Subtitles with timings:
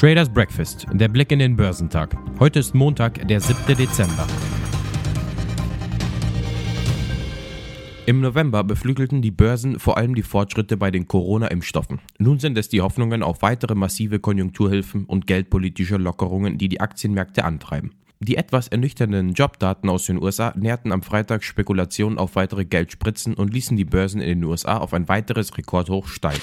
[0.00, 2.16] Traders Breakfast, der Blick in den Börsentag.
[2.38, 3.76] Heute ist Montag, der 7.
[3.76, 4.26] Dezember.
[8.06, 12.00] Im November beflügelten die Börsen vor allem die Fortschritte bei den Corona-Impfstoffen.
[12.18, 17.44] Nun sind es die Hoffnungen auf weitere massive Konjunkturhilfen und geldpolitische Lockerungen, die die Aktienmärkte
[17.44, 17.92] antreiben.
[18.22, 23.54] Die etwas ernüchternden Jobdaten aus den USA nährten am Freitag Spekulationen auf weitere Geldspritzen und
[23.54, 26.42] ließen die Börsen in den USA auf ein weiteres Rekordhoch steigen.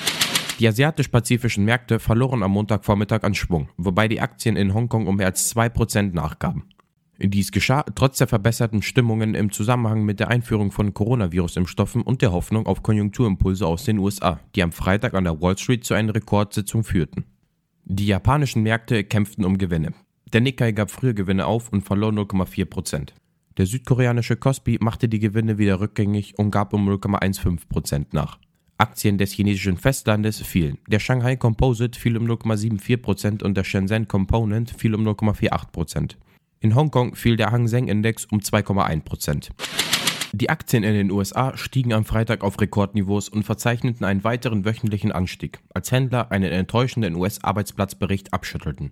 [0.60, 5.28] Die asiatisch-pazifischen Märkte verloren am Montagvormittag an Schwung, wobei die Aktien in Hongkong um mehr
[5.28, 6.64] als 2% nachgaben.
[7.20, 12.32] Dies geschah trotz der verbesserten Stimmungen im Zusammenhang mit der Einführung von Coronavirus-Impfstoffen und der
[12.32, 16.16] Hoffnung auf Konjunkturimpulse aus den USA, die am Freitag an der Wall Street zu einer
[16.16, 17.26] Rekordsitzung führten.
[17.86, 19.94] Die japanischen Märkte kämpften um Gewinne.
[20.34, 23.10] Der Nikkei gab frühe Gewinne auf und verlor 0,4%.
[23.58, 28.38] Der südkoreanische Kospi machte die Gewinne wieder rückgängig und gab um 0,15% nach.
[28.78, 30.78] Aktien des chinesischen Festlandes fielen.
[30.88, 36.18] Der Shanghai Composite fiel um 0,74% und der Shenzhen Component fiel um 0,48%.
[36.60, 39.50] In Hongkong fiel der Hang Seng Index um 2,1%.
[40.34, 45.12] Die Aktien in den USA stiegen am Freitag auf Rekordniveaus und verzeichneten einen weiteren wöchentlichen
[45.12, 48.92] Anstieg, als Händler einen enttäuschenden US-Arbeitsplatzbericht abschüttelten.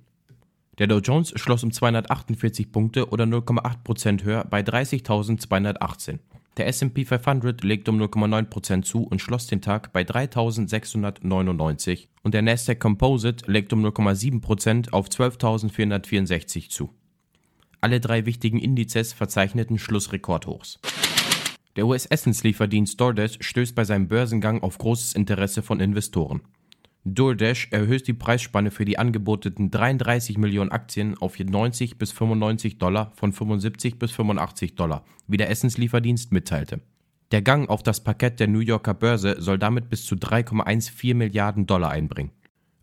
[0.78, 6.20] Der Dow Jones schloss um 248 Punkte oder 0,8% höher bei 30.218.
[6.58, 12.42] Der S&P 500 legte um 0,9% zu und schloss den Tag bei 3.699 und der
[12.42, 16.94] Nasdaq Composite legte um 0,7% auf 12.464 zu.
[17.80, 20.80] Alle drei wichtigen Indizes verzeichneten Schlussrekordhochs.
[21.76, 26.42] Der US-Essenslieferdienst DoorDash stößt bei seinem Börsengang auf großes Interesse von Investoren.
[27.08, 33.12] DoorDash erhöht die Preisspanne für die angebotenen 33 Millionen Aktien auf 90 bis 95 Dollar
[33.16, 36.82] von 75 bis 85 Dollar, wie der Essenslieferdienst mitteilte.
[37.32, 41.68] Der Gang auf das Parkett der New Yorker Börse soll damit bis zu 3,14 Milliarden
[41.68, 42.32] Dollar einbringen.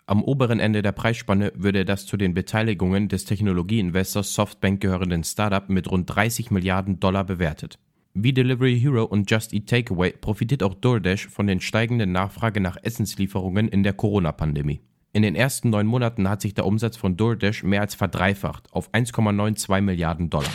[0.07, 5.69] Am oberen Ende der Preisspanne würde das zu den Beteiligungen des Technologieinvestors Softbank gehörenden Startup
[5.69, 7.81] mit rund 30 Milliarden Dollar bewertet.
[8.15, 12.77] Wie Delivery Hero und Just Eat Takeaway profitiert auch DoorDash von den steigenden Nachfrage nach
[12.83, 14.83] Essenslieferungen in der Corona-Pandemie.
[15.15, 18.93] In den ersten neun Monaten hat sich der Umsatz von DoorDash mehr als verdreifacht auf
[18.93, 20.53] 1,92 Milliarden Dollar.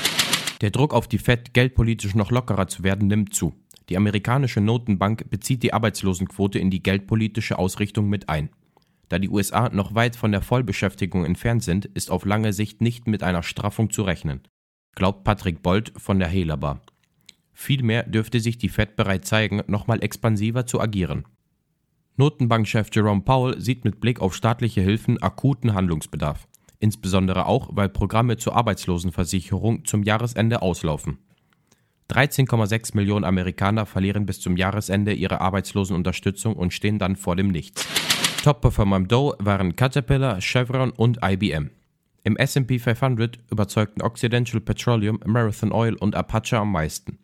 [0.62, 3.56] Der Druck auf die Fed, geldpolitisch noch lockerer zu werden, nimmt zu.
[3.90, 8.50] Die amerikanische Notenbank bezieht die Arbeitslosenquote in die geldpolitische Ausrichtung mit ein.
[9.10, 13.08] Da die USA noch weit von der Vollbeschäftigung entfernt sind, ist auf lange Sicht nicht
[13.08, 14.42] mit einer Straffung zu rechnen,
[14.94, 16.82] glaubt Patrick Bold von der Helabar.
[17.60, 21.26] Vielmehr dürfte sich die Fed bereit zeigen, nochmal expansiver zu agieren.
[22.16, 26.48] Notenbankchef Jerome Powell sieht mit Blick auf staatliche Hilfen akuten Handlungsbedarf,
[26.78, 31.18] insbesondere auch, weil Programme zur Arbeitslosenversicherung zum Jahresende auslaufen.
[32.12, 37.88] 13,6 Millionen Amerikaner verlieren bis zum Jahresende ihre Arbeitslosenunterstützung und stehen dann vor dem Nichts.
[38.44, 41.72] Top-Performer im Dow waren Caterpillar, Chevron und IBM.
[42.24, 47.18] Im SP 500 überzeugten Occidental Petroleum, Marathon Oil und Apache am meisten.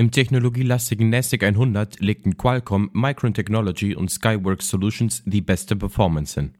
[0.00, 6.52] Im technologielastigen NASDAQ 100 legten Qualcomm, Micron Technology und Skyworks Solutions die beste Performance hin.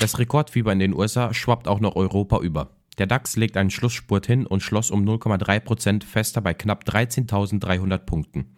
[0.00, 2.72] Das Rekordfieber in den USA schwappt auch nach Europa über.
[2.98, 8.56] Der DAX legt einen Schlussspurt hin und schloss um 0,3% fester bei knapp 13.300 Punkten.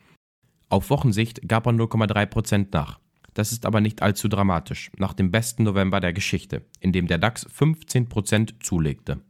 [0.71, 2.99] Auf Wochensicht gab er 0,3% nach.
[3.35, 7.19] Das ist aber nicht allzu dramatisch, nach dem besten November der Geschichte, in dem der
[7.19, 9.21] DAX 15% zulegte.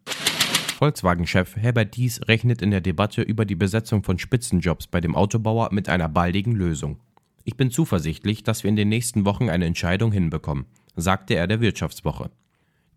[0.77, 5.71] Volkswagen-Chef Herbert Dies rechnet in der Debatte über die Besetzung von Spitzenjobs bei dem Autobauer
[5.73, 7.01] mit einer baldigen Lösung.
[7.45, 11.63] Ich bin zuversichtlich, dass wir in den nächsten Wochen eine Entscheidung hinbekommen, sagte er der
[11.63, 12.31] Wirtschaftswoche.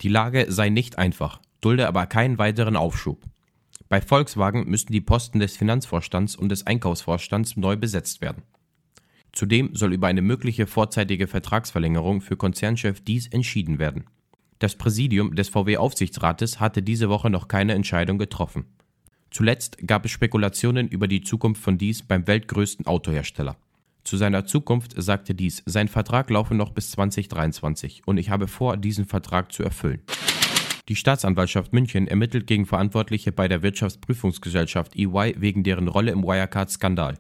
[0.02, 3.24] Die Lage sei nicht einfach, dulde aber keinen weiteren Aufschub.
[3.88, 8.44] Bei Volkswagen müssten die Posten des Finanzvorstands und des Einkaufsvorstands neu besetzt werden.
[9.32, 14.04] Zudem soll über eine mögliche vorzeitige Vertragsverlängerung für Konzernchef Dies entschieden werden.
[14.60, 18.66] Das Präsidium des VW-Aufsichtsrates hatte diese Woche noch keine Entscheidung getroffen.
[19.32, 23.56] Zuletzt gab es Spekulationen über die Zukunft von Dies beim weltgrößten Autohersteller.
[24.04, 28.76] Zu seiner Zukunft sagte Dies, sein Vertrag laufe noch bis 2023 und ich habe vor,
[28.76, 30.02] diesen Vertrag zu erfüllen.
[30.90, 37.20] Die Staatsanwaltschaft München ermittelt gegen Verantwortliche bei der Wirtschaftsprüfungsgesellschaft EY wegen deren Rolle im Wirecard-Skandal.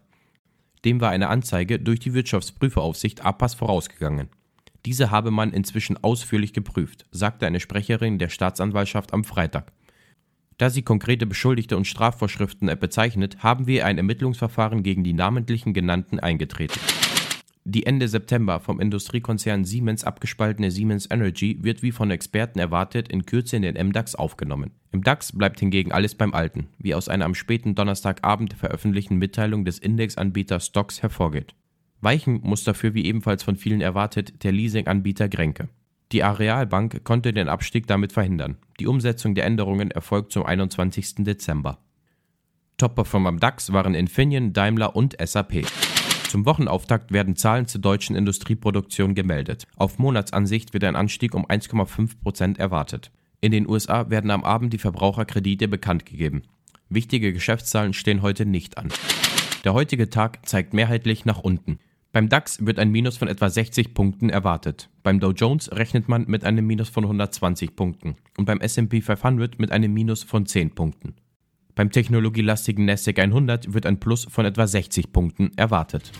[0.83, 4.29] Dem war eine Anzeige durch die Wirtschaftsprüferaufsicht APAS vorausgegangen.
[4.85, 9.71] Diese habe man inzwischen ausführlich geprüft, sagte eine Sprecherin der Staatsanwaltschaft am Freitag.
[10.57, 16.19] Da sie konkrete Beschuldigte und Strafvorschriften bezeichnet, haben wir ein Ermittlungsverfahren gegen die namentlichen Genannten
[16.19, 16.79] eingetreten.
[17.65, 23.25] Die Ende September vom Industriekonzern Siemens abgespaltene Siemens Energy wird wie von Experten erwartet in
[23.25, 24.71] Kürze in den MDAX aufgenommen.
[24.91, 29.65] Im DAX bleibt hingegen alles beim Alten, wie aus einer am späten Donnerstagabend veröffentlichten Mitteilung
[29.65, 31.53] des Indexanbieters Stocks hervorgeht.
[32.01, 35.69] Weichen muss dafür wie ebenfalls von vielen erwartet der Leasinganbieter Grenke.
[36.11, 38.57] Die Arealbank konnte den Abstieg damit verhindern.
[38.79, 41.15] Die Umsetzung der Änderungen erfolgt zum 21.
[41.19, 41.79] Dezember.
[42.77, 45.65] Top-Performer am DAX waren Infineon, Daimler und SAP.
[46.29, 49.67] Zum Wochenauftakt werden Zahlen zur deutschen Industrieproduktion gemeldet.
[49.75, 53.11] Auf Monatsansicht wird ein Anstieg um 1,5 Prozent erwartet.
[53.41, 56.43] In den USA werden am Abend die Verbraucherkredite bekannt gegeben.
[56.87, 58.89] Wichtige Geschäftszahlen stehen heute nicht an.
[59.63, 61.79] Der heutige Tag zeigt mehrheitlich nach unten.
[62.11, 64.89] Beim DAX wird ein Minus von etwa 60 Punkten erwartet.
[65.03, 69.59] Beim Dow Jones rechnet man mit einem Minus von 120 Punkten und beim SP 500
[69.59, 71.13] mit einem Minus von 10 Punkten.
[71.75, 76.11] Beim technologielastigen Nasdaq 100 wird ein Plus von etwa 60 Punkten erwartet.